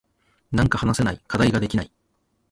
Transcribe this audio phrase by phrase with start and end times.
[0.51, 1.21] なんか話せない。
[1.27, 1.91] 課題ができない。